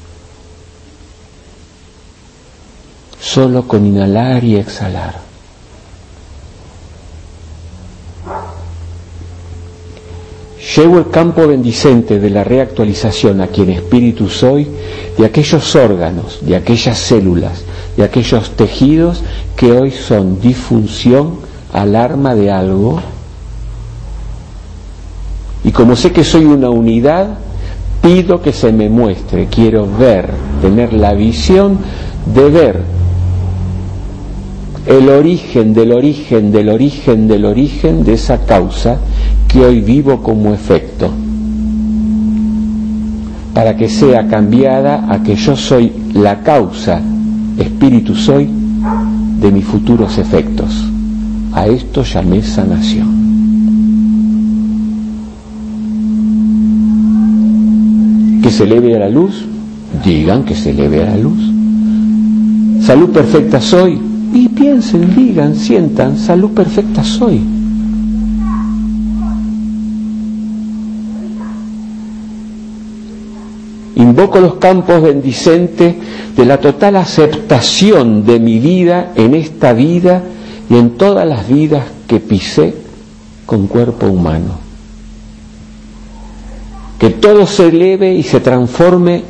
[3.21, 5.26] Solo con inhalar y exhalar.
[10.78, 14.67] Llevo el campo bendicente de la reactualización a quien espíritu soy,
[15.17, 17.63] de aquellos órganos, de aquellas células,
[17.95, 19.23] de aquellos tejidos
[19.55, 21.39] que hoy son disfunción,
[21.73, 23.01] alarma de algo.
[25.63, 27.39] Y como sé que soy una unidad,
[28.03, 30.30] pido que se me muestre, quiero ver,
[30.61, 31.80] tener la visión
[32.36, 32.96] de ver
[34.88, 38.97] el origen del origen del origen del origen de esa causa
[39.47, 41.09] que hoy vivo como efecto,
[43.53, 47.01] para que sea cambiada a que yo soy la causa,
[47.57, 48.49] espíritu soy,
[49.41, 50.69] de mis futuros efectos.
[51.53, 53.27] A esto llamé sanación.
[58.41, 59.45] Que se eleve a la luz,
[60.05, 61.39] digan que se eleve a la luz.
[62.85, 63.99] Salud perfecta soy,
[64.34, 67.41] y piensen, digan, sientan, salud perfecta soy.
[73.95, 75.95] Invoco los campos bendicentes
[76.36, 80.21] de la total aceptación de mi vida en esta vida
[80.69, 82.75] y en todas las vidas que pisé
[83.47, 84.59] con cuerpo humano.
[86.99, 89.23] Que todo se eleve y se transforme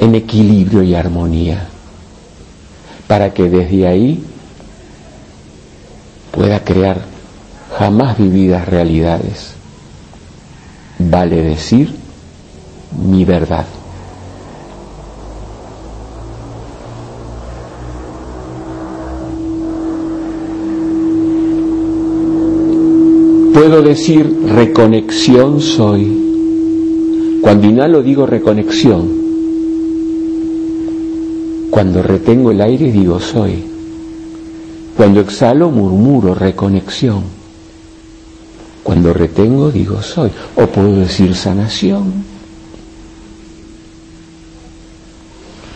[0.00, 1.68] en equilibrio y armonía,
[3.08, 4.22] para que desde ahí
[6.30, 7.00] pueda crear
[7.76, 9.58] jamás vividas realidades
[10.98, 11.94] vale decir
[13.08, 13.66] mi verdad.
[23.54, 27.38] Puedo decir reconexión soy.
[27.42, 29.17] Cuando inhalo digo reconexión.
[31.78, 33.64] Cuando retengo el aire digo soy.
[34.96, 37.22] Cuando exhalo murmuro reconexión.
[38.82, 40.28] Cuando retengo digo soy.
[40.56, 42.24] O puedo decir sanación.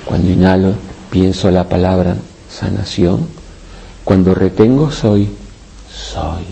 [0.05, 0.75] Cuando inhalo
[1.09, 2.17] pienso la palabra
[2.51, 3.29] sanación.
[4.03, 5.29] Cuando retengo soy
[5.89, 6.47] soy.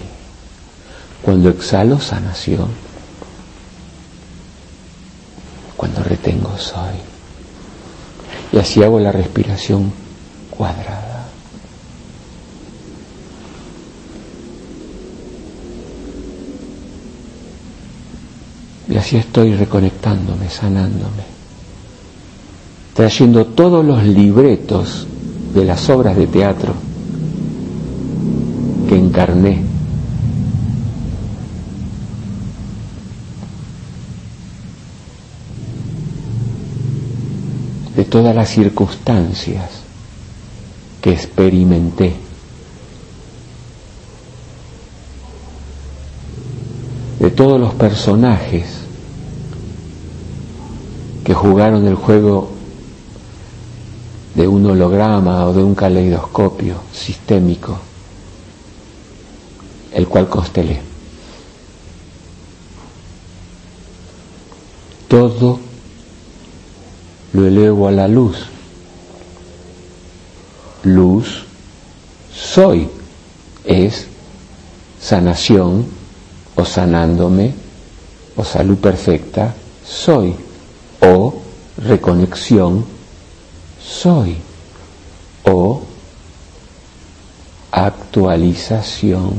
[1.23, 2.69] Cuando exhalo, sanación.
[5.77, 7.10] Cuando retengo, soy.
[8.53, 9.93] Y así hago la respiración
[10.51, 11.29] cuadrada.
[18.89, 21.23] Y así estoy reconectándome, sanándome,
[22.93, 25.07] trayendo todos los libretos
[25.55, 26.75] de las obras de teatro
[28.89, 29.70] que encarné
[38.01, 39.69] de todas las circunstancias
[41.03, 42.17] que experimenté.
[47.19, 48.65] de todos los personajes
[51.23, 52.49] que jugaron el juego
[54.35, 57.79] de un holograma o de un caleidoscopio sistémico,
[59.93, 60.81] el cual constelé.
[65.07, 65.70] Todo
[67.33, 68.37] lo elevo a la luz.
[70.83, 71.45] Luz
[72.35, 72.89] soy,
[73.65, 74.07] es
[75.01, 75.87] sanación
[76.57, 77.55] o sanándome
[78.37, 79.55] o salud perfecta,
[79.87, 80.35] soy
[81.01, 81.41] o
[81.77, 82.85] reconexión,
[83.81, 84.37] soy
[85.45, 85.83] o
[87.71, 89.33] actualización,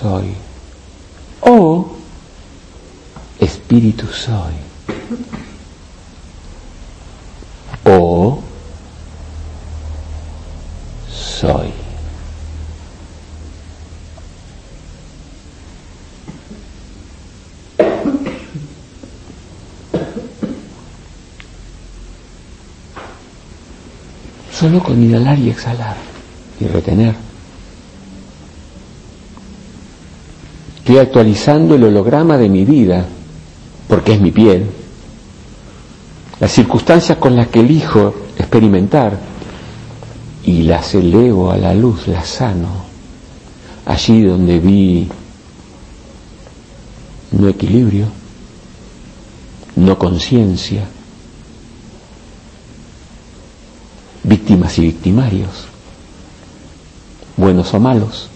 [0.00, 0.34] soy
[1.40, 1.86] o
[3.38, 4.54] espíritu soy
[7.84, 8.42] o
[11.46, 11.72] soy.
[24.52, 25.96] Solo con inhalar y exhalar
[26.58, 27.14] y retener.
[30.78, 33.04] Estoy actualizando el holograma de mi vida,
[33.88, 34.66] porque es mi piel,
[36.40, 39.35] las circunstancias con las que elijo experimentar
[40.46, 42.68] y las elevo a la luz, las sano,
[43.84, 45.08] allí donde vi
[47.32, 48.06] no equilibrio,
[49.74, 50.86] no conciencia,
[54.22, 55.66] víctimas y victimarios,
[57.36, 58.28] buenos o malos,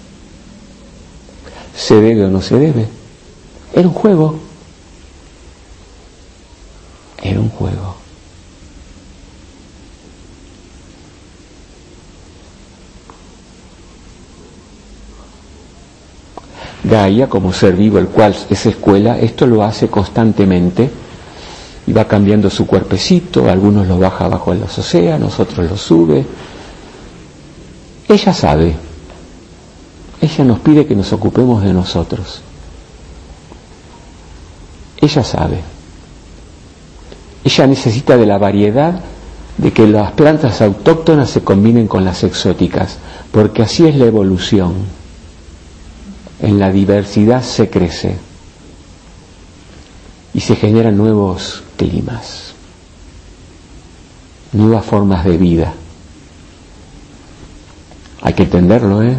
[1.76, 2.88] se debe o no se debe.
[3.72, 4.36] Era un juego,
[7.22, 8.00] era un juego.
[16.90, 20.90] Gaia, como ser vivo, el cual es escuela, esto lo hace constantemente
[21.86, 26.26] y va cambiando su cuerpecito, algunos lo baja abajo en los océanos, otros lo sube.
[28.08, 28.74] Ella sabe,
[30.20, 32.42] ella nos pide que nos ocupemos de nosotros.
[35.00, 35.60] Ella sabe.
[37.44, 39.00] Ella necesita de la variedad
[39.56, 42.98] de que las plantas autóctonas se combinen con las exóticas,
[43.30, 44.99] porque así es la evolución.
[46.42, 48.16] En la diversidad se crece
[50.32, 52.54] y se generan nuevos climas,
[54.52, 55.74] nuevas formas de vida.
[58.22, 59.16] Hay que entenderlo, ¿eh?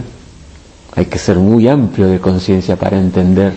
[0.96, 3.56] Hay que ser muy amplio de conciencia para entender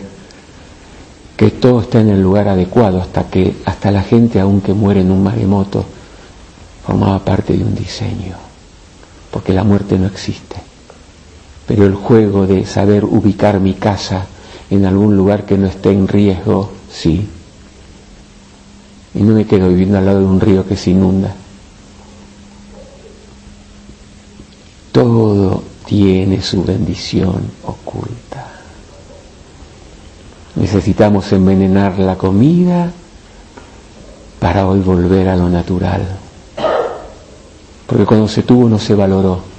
[1.37, 5.11] que todo está en el lugar adecuado hasta que hasta la gente aunque muere en
[5.11, 5.85] un maremoto
[6.87, 8.37] formaba parte de un diseño
[9.31, 10.57] porque la muerte no existe
[11.67, 14.27] pero el juego de saber ubicar mi casa
[14.71, 17.27] en algún lugar que no esté en riesgo sí
[19.15, 21.35] y no me quedo viviendo al lado de un río que se inunda
[24.93, 28.55] todo tiene su bendición oculta
[30.57, 32.93] Necesitamos envenenar la comida
[34.39, 36.07] para hoy volver a lo natural.
[37.87, 39.54] Porque cuando se tuvo no se valoró.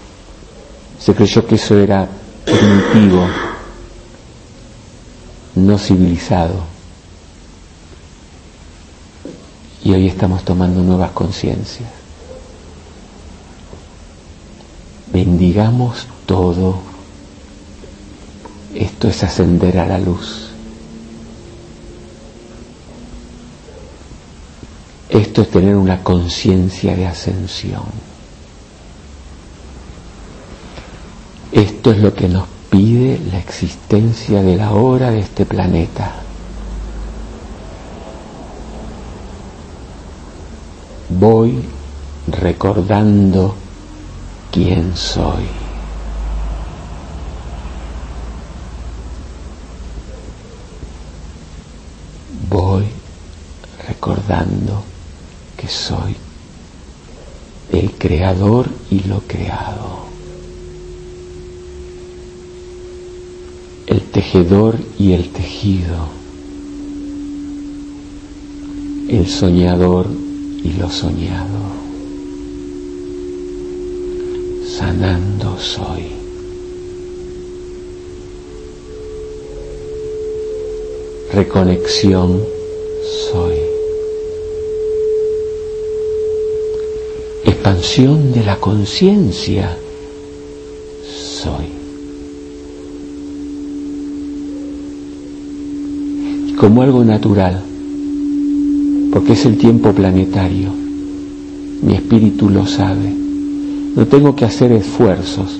[1.05, 2.09] Se creyó que eso era
[2.43, 3.27] primitivo,
[5.53, 6.63] no civilizado.
[9.83, 11.91] Y hoy estamos tomando nuevas conciencias.
[15.13, 16.79] Bendigamos todo.
[18.73, 20.49] Esto es ascender a la luz.
[25.09, 28.14] Esto es tener una conciencia de ascensión.
[31.86, 36.15] Esto es lo que nos pide la existencia de la hora de este planeta.
[41.09, 41.63] Voy
[42.27, 43.53] recordando
[44.51, 45.45] quién soy.
[52.49, 52.88] Voy
[53.88, 54.81] recordando
[55.55, 56.15] que soy
[57.71, 60.04] el creador y lo creado.
[63.95, 66.09] El tejedor y el tejido,
[69.07, 70.05] el soñador
[70.61, 71.63] y lo soñado.
[74.77, 76.07] Sanando soy.
[81.31, 82.43] Reconexión
[83.31, 83.55] soy.
[87.45, 89.77] Expansión de la conciencia
[91.01, 91.75] soy.
[96.66, 97.61] Como algo natural,
[99.13, 100.74] porque es el tiempo planetario.
[101.84, 103.13] Mi espíritu lo sabe.
[103.95, 105.59] No tengo que hacer esfuerzos,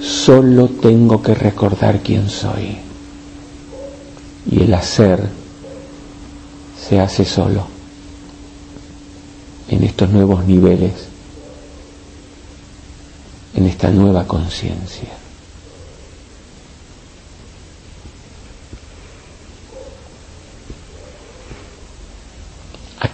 [0.00, 2.76] solo tengo que recordar quién soy.
[4.48, 5.28] Y el hacer
[6.80, 7.66] se hace solo
[9.68, 10.92] en estos nuevos niveles,
[13.56, 15.24] en esta nueva conciencia.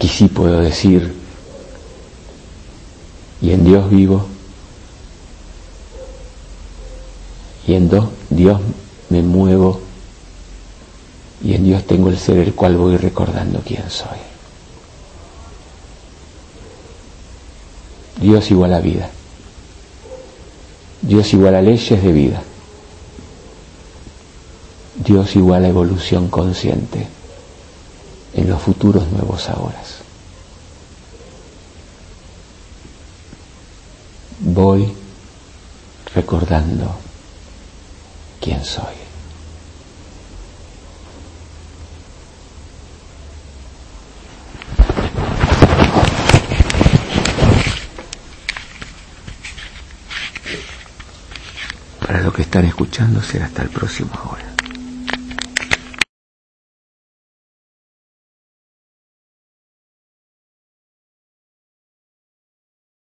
[0.11, 1.13] sí puedo decir,
[3.41, 4.25] y en Dios vivo,
[7.67, 7.89] y en
[8.29, 8.61] Dios
[9.09, 9.79] me muevo,
[11.43, 14.19] y en Dios tengo el ser el cual voy recordando quién soy.
[18.21, 19.09] Dios igual a vida.
[21.01, 22.43] Dios igual a leyes de vida.
[25.03, 27.07] Dios igual a evolución consciente
[28.35, 29.81] en los futuros nuevos ahora.
[34.43, 34.91] Voy
[36.15, 36.99] recordando
[38.41, 38.95] quién soy.
[51.99, 54.50] Para lo que están escuchando será hasta el próximo ahora.